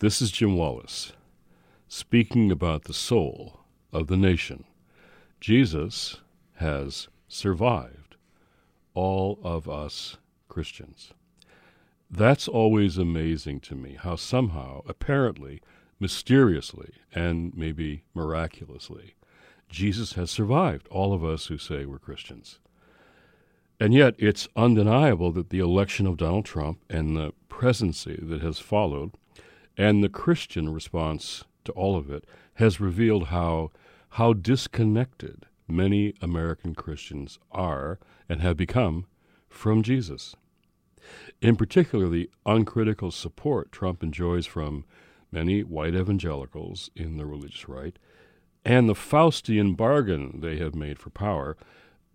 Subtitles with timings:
[0.00, 1.12] This is Jim Wallis
[1.86, 3.60] speaking about the soul
[3.92, 4.64] of the nation.
[5.42, 6.22] Jesus
[6.54, 8.16] has survived
[8.94, 10.16] all of us
[10.48, 11.12] Christians.
[12.10, 15.60] That's always amazing to me how somehow, apparently,
[15.98, 19.16] mysteriously, and maybe miraculously,
[19.68, 22.58] Jesus has survived all of us who say we're Christians.
[23.78, 28.58] And yet, it's undeniable that the election of Donald Trump and the presidency that has
[28.58, 29.10] followed,
[29.80, 32.26] and the Christian response to all of it,
[32.56, 33.70] has revealed how,
[34.10, 37.98] how disconnected many American Christians are
[38.28, 39.06] and have become
[39.48, 40.36] from Jesus.
[41.40, 44.84] In particular, the uncritical support Trump enjoys from
[45.32, 47.98] many white evangelicals in the religious right,
[48.66, 51.56] and the Faustian bargain they have made for power,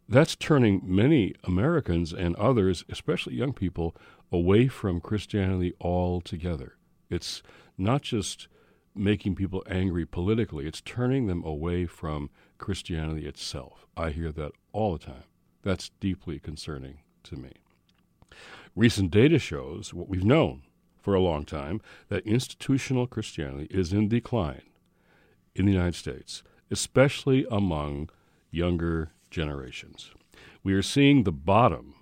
[0.07, 3.95] that's turning many Americans and others, especially young people,
[4.31, 6.75] away from Christianity altogether.
[7.09, 7.43] It's
[7.77, 8.47] not just
[8.93, 13.85] making people angry politically, it's turning them away from Christianity itself.
[13.97, 15.23] I hear that all the time.
[15.63, 17.51] That's deeply concerning to me.
[18.75, 20.63] Recent data shows what we've known
[20.99, 24.63] for a long time that institutional Christianity is in decline
[25.53, 28.09] in the United States, especially among
[28.51, 30.11] younger generations.
[30.63, 31.95] We are seeing the bottom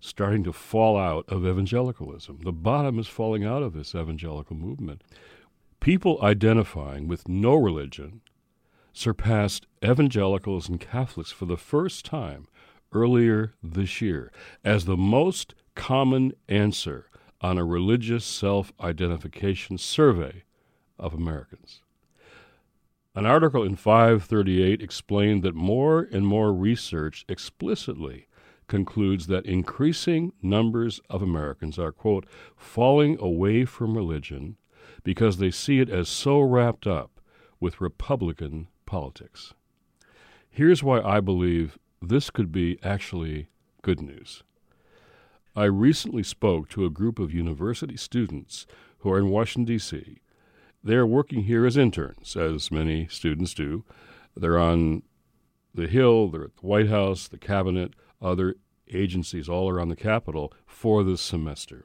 [0.00, 2.40] starting to fall out of evangelicalism.
[2.42, 5.02] The bottom is falling out of this evangelical movement.
[5.78, 8.22] People identifying with no religion
[8.92, 12.48] surpassed evangelicals and Catholics for the first time
[12.92, 14.32] earlier this year
[14.64, 17.06] as the most common answer
[17.40, 20.42] on a religious self identification survey
[20.98, 21.82] of Americans.
[23.14, 28.26] An article in 538 explained that more and more research explicitly
[28.70, 32.24] concludes that increasing numbers of Americans are, quote,
[32.56, 34.56] falling away from religion
[35.02, 37.20] because they see it as so wrapped up
[37.58, 39.54] with Republican politics.
[40.48, 43.48] Here's why I believe this could be actually
[43.82, 44.44] good news.
[45.56, 48.66] I recently spoke to a group of university students
[48.98, 50.18] who are in Washington, D.C.
[50.84, 53.84] They are working here as interns, as many students do.
[54.36, 55.02] They're on
[55.74, 58.56] the Hill, they're at the White House, the Cabinet, other
[58.92, 61.84] agencies all around the Capitol for this semester.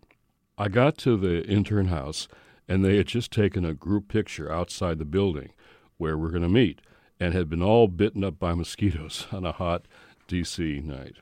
[0.58, 2.28] I got to the intern house,
[2.68, 5.52] and they had just taken a group picture outside the building
[5.98, 6.82] where we're going to meet
[7.20, 9.88] and had been all bitten up by mosquitoes on a hot
[10.28, 10.82] D.C.
[10.82, 11.18] night.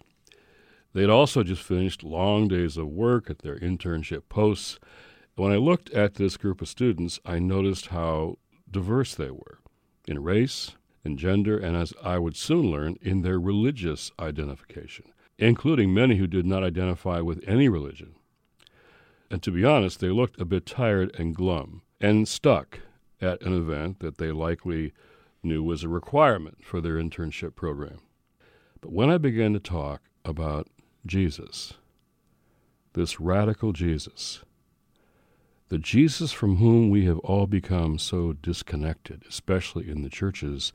[0.94, 4.80] They had also just finished long days of work at their internship posts.
[5.36, 8.38] When I looked at this group of students, I noticed how
[8.70, 9.60] diverse they were
[10.08, 15.06] in race, in gender, and as I would soon learn, in their religious identification,
[15.38, 18.16] including many who did not identify with any religion.
[19.30, 22.80] And to be honest, they looked a bit tired and glum and stuck
[23.22, 24.94] at an event that they likely
[25.42, 28.00] knew was a requirement for their internship program.
[28.80, 30.68] But when I began to talk about
[31.06, 31.74] Jesus,
[32.94, 34.42] this radical Jesus,
[35.74, 40.72] the Jesus from whom we have all become so disconnected, especially in the churches,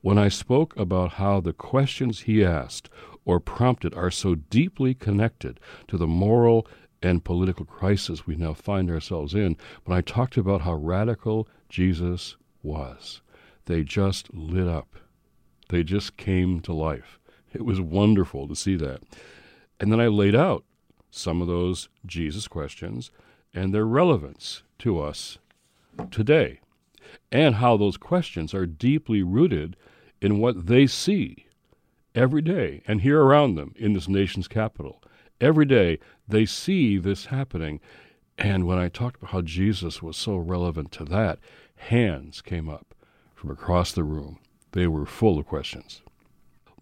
[0.00, 2.90] when I spoke about how the questions he asked
[3.24, 6.66] or prompted are so deeply connected to the moral
[7.00, 12.36] and political crisis we now find ourselves in, when I talked about how radical Jesus
[12.60, 13.22] was,
[13.66, 14.96] they just lit up.
[15.68, 17.20] They just came to life.
[17.52, 19.00] It was wonderful to see that.
[19.78, 20.64] And then I laid out
[21.10, 23.10] some of those Jesus questions
[23.52, 25.38] and their relevance to us
[26.10, 26.60] today,
[27.32, 29.76] and how those questions are deeply rooted
[30.20, 31.46] in what they see
[32.14, 35.02] every day and hear around them in this nation's capital.
[35.40, 35.98] Every day
[36.28, 37.80] they see this happening.
[38.38, 41.38] And when I talked about how Jesus was so relevant to that,
[41.76, 42.94] hands came up
[43.34, 44.38] from across the room.
[44.72, 46.02] They were full of questions.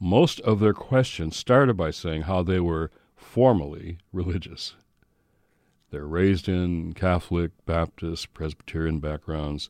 [0.01, 2.91] Most of their questions started by saying how they were
[3.29, 4.75] formally religious.
[5.91, 9.69] They're raised in Catholic, Baptist, Presbyterian backgrounds,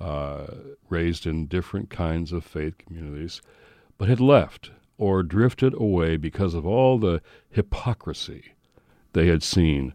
[0.00, 0.46] uh,
[0.88, 3.40] raised in different kinds of faith communities,
[3.96, 8.52] but had left or drifted away because of all the hypocrisy
[9.12, 9.94] they had seen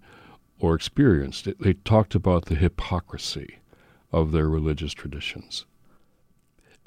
[0.60, 1.48] or experienced.
[1.60, 3.60] They talked about the hypocrisy
[4.12, 5.66] of their religious traditions.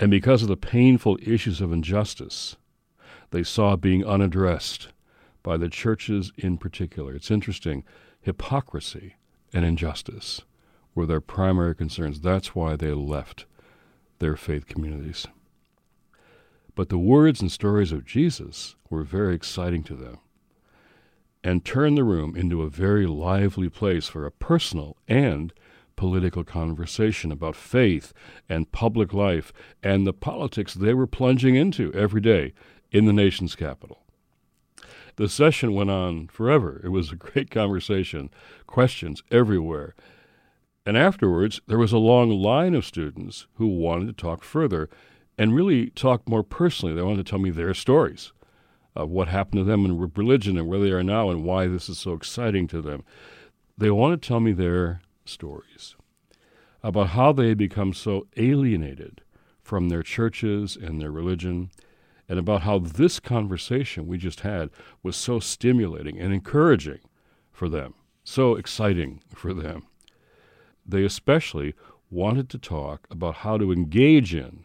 [0.00, 2.56] And because of the painful issues of injustice
[3.30, 4.88] they saw being unaddressed
[5.44, 7.14] by the churches in particular.
[7.14, 7.84] It's interesting.
[8.20, 9.14] Hypocrisy
[9.52, 10.40] and injustice
[10.96, 12.20] were their primary concerns.
[12.20, 13.44] That's why they left
[14.18, 15.28] their faith communities.
[16.74, 20.18] But the words and stories of Jesus were very exciting to them
[21.44, 25.52] and turned the room into a very lively place for a personal and
[25.94, 28.12] political conversation about faith
[28.48, 29.52] and public life
[29.82, 32.54] and the politics they were plunging into every day
[32.90, 34.03] in the nation's capital.
[35.16, 36.80] The session went on forever.
[36.82, 38.30] It was a great conversation,
[38.66, 39.94] questions everywhere.
[40.86, 44.90] And afterwards, there was a long line of students who wanted to talk further
[45.38, 46.94] and really talk more personally.
[46.94, 48.32] They wanted to tell me their stories
[48.94, 51.88] of what happened to them in religion and where they are now and why this
[51.88, 53.04] is so exciting to them.
[53.76, 55.96] They want to tell me their stories
[56.82, 59.22] about how they become so alienated
[59.62, 61.70] from their churches and their religion,
[62.28, 64.70] and about how this conversation we just had
[65.02, 67.00] was so stimulating and encouraging
[67.52, 69.86] for them, so exciting for them.
[70.86, 71.74] They especially
[72.10, 74.64] wanted to talk about how to engage in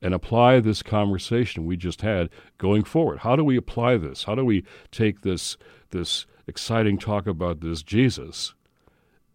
[0.00, 2.28] and apply this conversation we just had
[2.58, 3.20] going forward.
[3.20, 4.24] How do we apply this?
[4.24, 5.56] How do we take this
[5.90, 8.54] this exciting talk about this Jesus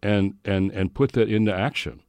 [0.02, 2.02] and and and put that into action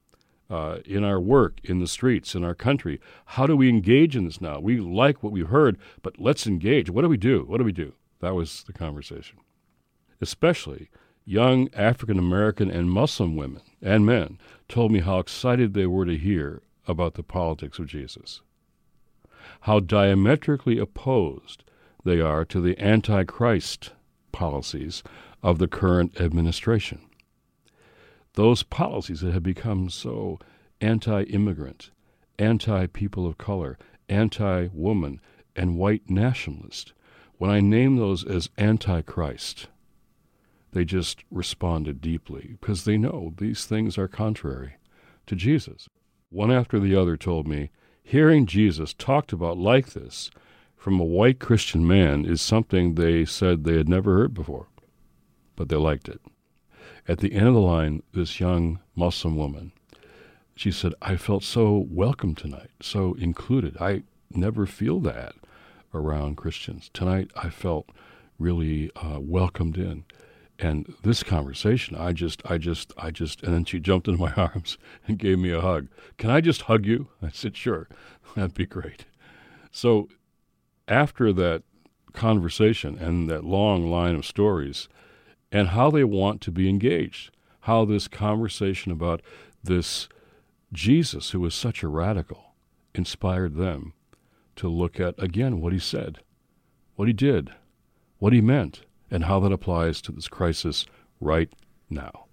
[0.52, 3.00] uh, in our work, in the streets, in our country?
[3.26, 4.60] How do we engage in this now?
[4.60, 6.90] We like what we've heard, but let's engage.
[6.90, 7.46] What do we do?
[7.48, 7.94] What do we do?
[8.20, 9.40] That was the conversation.
[10.20, 10.90] Especially
[11.26, 14.38] young African American and Muslim women and men
[14.68, 18.42] told me how excited they were to hear about the politics of Jesus
[19.62, 21.64] how diametrically opposed
[22.04, 23.92] they are to the Antichrist
[24.32, 25.04] policies
[25.44, 27.00] of the current administration.
[28.34, 30.40] Those policies that have become so
[30.80, 31.92] anti immigrant,
[32.40, 35.20] anti people of color, anti woman,
[35.56, 36.94] and white nationalist,
[37.38, 39.68] when I name those as antichrist,
[40.72, 44.76] they just responded deeply because they know these things are contrary
[45.26, 45.88] to Jesus.
[46.30, 47.72] One after the other told me,
[48.04, 50.32] hearing Jesus talked about like this
[50.78, 54.68] from a white Christian man is something they said they had never heard before,
[55.56, 56.22] but they liked it.
[57.08, 59.72] At the end of the line, this young Muslim woman,
[60.56, 63.78] she said, I felt so welcome tonight, so included.
[63.80, 65.34] I never feel that
[65.94, 66.90] around Christians.
[66.94, 67.90] Tonight, I felt
[68.38, 70.06] really uh, welcomed in.
[70.60, 74.32] And this conversation i just i just i just and then she jumped into my
[74.38, 74.78] arms
[75.08, 75.88] and gave me a hug.
[76.18, 77.08] Can i just hug you?
[77.22, 77.88] I said sure.
[78.36, 79.06] That'd be great.
[79.72, 80.08] So
[80.88, 81.64] after that
[82.14, 84.88] conversation and that long line of stories
[85.52, 87.32] and how they want to be engaged
[87.62, 89.22] how this conversation about
[89.64, 90.08] this
[90.74, 92.54] jesus who was such a radical
[92.94, 93.94] inspired them
[94.56, 96.20] to look at again what he said
[96.96, 97.52] what he did
[98.22, 100.86] what he meant and how that applies to this crisis
[101.20, 101.52] right
[101.90, 102.26] now.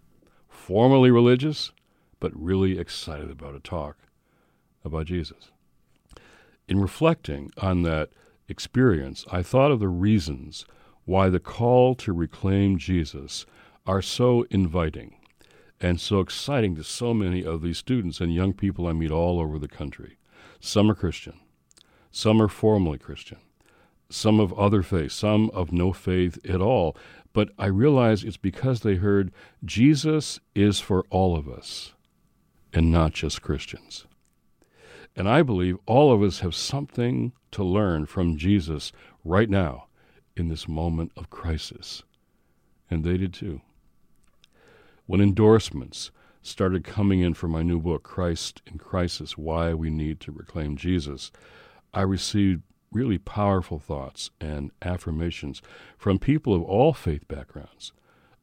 [0.49, 1.73] Formally religious,
[2.21, 3.97] but really excited about a talk
[4.85, 5.51] about Jesus.
[6.69, 8.11] In reflecting on that
[8.49, 10.67] experience, I thought of the reasons
[11.09, 13.47] why the call to reclaim Jesus
[13.87, 15.17] are so inviting
[15.81, 19.41] and so exciting to so many of these students and young people I meet all
[19.41, 20.19] over the country.
[20.61, 21.41] Some are Christian,
[22.11, 23.39] some are formally Christian,
[24.11, 26.95] some of other faith, some of no faith at all.
[27.33, 29.33] But I realize it's because they heard
[29.65, 31.95] Jesus is for all of us
[32.75, 34.07] and not just Christians.
[35.17, 38.93] And I believe all of us have something to learn from Jesus
[39.25, 39.88] right now
[40.39, 42.03] in this moment of crisis.
[42.91, 43.61] And they did too.
[45.07, 46.11] When endorsements
[46.43, 50.77] started coming in for my new book, Christ in Crisis Why We Need to Reclaim
[50.77, 51.31] Jesus,
[51.93, 55.61] I received really powerful thoughts and affirmations
[55.97, 57.93] from people of all faith backgrounds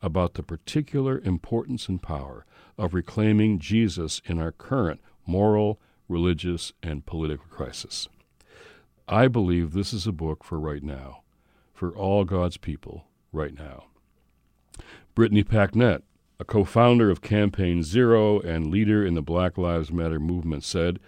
[0.02, 2.46] about the particular importance and power
[2.78, 8.08] of reclaiming Jesus in our current moral, religious, and political crisis.
[9.08, 11.22] I believe this is a book for right now,
[11.76, 13.84] for all God's people right now.
[15.14, 16.02] Brittany Packnett,
[16.40, 21.00] a co founder of Campaign Zero and leader in the Black Lives Matter movement, said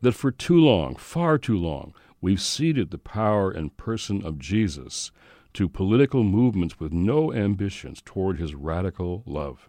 [0.00, 5.10] that for too long, far too long, We've ceded the power and person of Jesus
[5.52, 9.68] to political movements with no ambitions toward his radical love.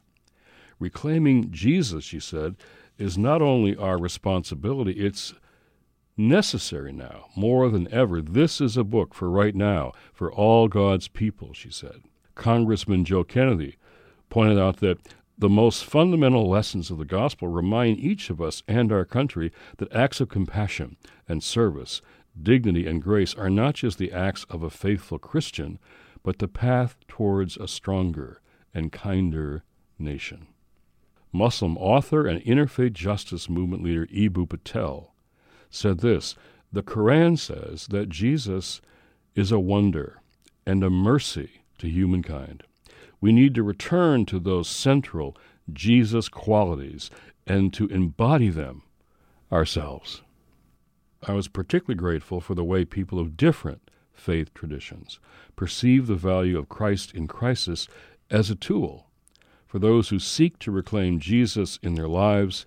[0.80, 2.56] Reclaiming Jesus, she said,
[2.98, 5.34] is not only our responsibility, it's
[6.18, 8.22] necessary now, more than ever.
[8.22, 12.02] This is a book for right now, for all God's people, she said.
[12.36, 13.78] Congressman Joe Kennedy
[14.30, 15.00] pointed out that
[15.38, 19.92] the most fundamental lessons of the gospel remind each of us and our country that
[19.94, 20.96] acts of compassion
[21.28, 22.02] and service
[22.42, 25.80] dignity, and grace are not just the acts of a faithful Christian,
[26.24, 28.42] but the path towards a stronger
[28.74, 29.64] and kinder
[29.98, 30.48] nation.
[31.32, 35.15] Muslim author and interfaith justice movement leader Eboo Patel
[35.70, 36.36] said this
[36.72, 38.82] The Quran says that Jesus
[39.36, 40.22] is a wonder
[40.66, 42.64] and a mercy to humankind.
[43.22, 45.38] We need to return to those central,
[45.72, 47.10] Jesus qualities
[47.48, 48.84] and to embody them
[49.52, 50.22] ourselves.
[51.28, 55.20] I was particularly grateful for the way people of different faith traditions
[55.56, 57.88] perceive the value of Christ in crisis
[58.30, 59.08] as a tool
[59.76, 62.66] for those who seek to reclaim Jesus in their lives,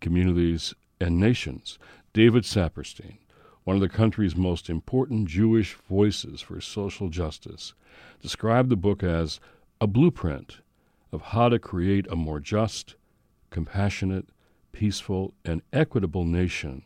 [0.00, 1.78] communities, and nations.
[2.12, 3.18] David Saperstein,
[3.64, 7.74] one of the country's most important Jewish voices for social justice,
[8.22, 9.40] described the book as
[9.80, 10.58] a blueprint
[11.12, 12.96] of how to create a more just,
[13.50, 14.28] compassionate,
[14.72, 16.82] peaceful, and equitable nation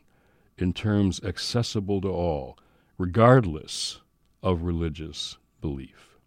[0.59, 2.59] in terms accessible to all,
[2.99, 4.01] regardless
[4.43, 6.19] of religious belief.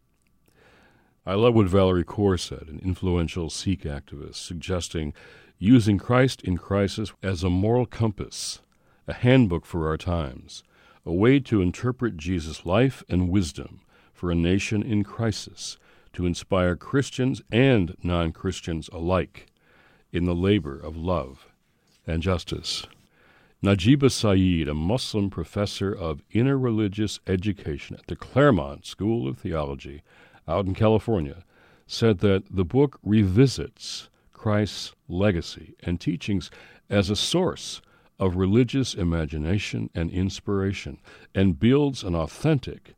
[1.26, 5.14] I love what Valerie Kaur said, an influential Sikh activist, suggesting
[5.58, 8.60] using Christ in crisis as a moral compass,
[9.08, 10.64] a handbook for our times,
[11.06, 13.82] a way to interpret Jesus' life and wisdom
[14.14, 15.78] for a nation in crisis,
[16.14, 19.48] to inspire Christians and non Christians alike
[20.12, 21.48] in the labor of love
[22.08, 22.88] and justice.
[23.64, 30.04] Najeeba Syeed, a Muslim professor of interreligious education at the Claremont School of Theology
[30.48, 31.44] out in California,
[31.88, 36.52] said that the book revisits Christ's legacy and teachings
[36.90, 37.82] as a source
[38.20, 41.00] of religious imagination and inspiration
[41.34, 42.96] and builds an authentic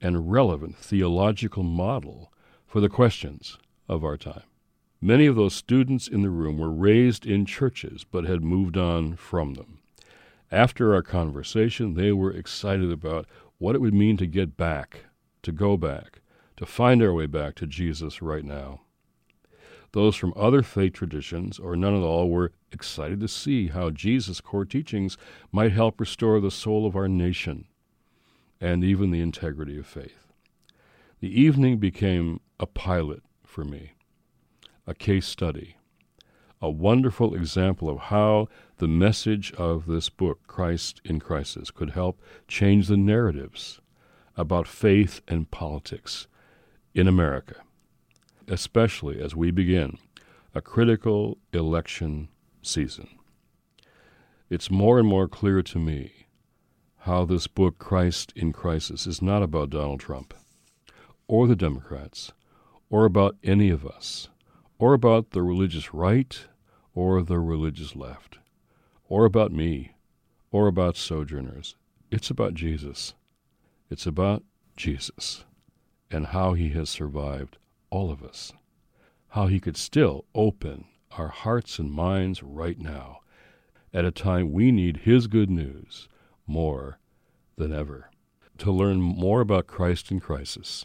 [0.00, 2.32] and relevant theological model
[2.66, 4.42] for the questions of our time.
[5.00, 9.16] Many of those students in the room were raised in churches but had moved on
[9.16, 9.80] from them.
[10.50, 13.26] After our conversation, they were excited about
[13.58, 15.04] what it would mean to get back,
[15.42, 16.20] to go back,
[16.56, 18.80] to find our way back to Jesus right now.
[19.94, 24.40] Those from other faith traditions, or none at all, were excited to see how Jesus'
[24.40, 25.16] core teachings
[25.52, 27.66] might help restore the soul of our nation
[28.60, 30.26] and even the integrity of faith.
[31.20, 33.92] The evening became a pilot for me
[34.84, 35.76] a case study,
[36.60, 38.48] a wonderful example of how
[38.78, 43.80] the message of this book, Christ in Crisis, could help change the narratives
[44.36, 46.26] about faith and politics
[46.94, 47.62] in America,
[48.48, 49.98] especially as we begin
[50.54, 52.28] a critical election
[52.62, 53.08] season.
[54.48, 56.26] It's more and more clear to me
[56.98, 60.34] how this book, Christ in Crisis, is not about Donald Trump
[61.26, 62.32] or the Democrats
[62.88, 64.28] or about any of us
[64.78, 66.46] or about the religious right
[66.94, 68.38] or the religious left,
[69.08, 69.96] or about me,
[70.50, 71.74] or about sojourners.
[72.10, 73.14] It's about Jesus.
[73.90, 74.44] It's about
[74.76, 75.44] Jesus
[76.10, 77.58] and how he has survived
[77.94, 78.52] all of us,
[79.28, 83.20] how he could still open our hearts and minds right now
[83.92, 86.08] at a time we need his good news
[86.44, 86.98] more
[87.56, 88.10] than ever.
[88.58, 90.84] To learn more about Christ in crisis,